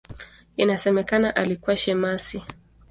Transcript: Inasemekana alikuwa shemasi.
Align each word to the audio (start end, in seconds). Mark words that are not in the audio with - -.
Inasemekana 0.57 1.31
alikuwa 1.35 1.75
shemasi. 1.75 2.43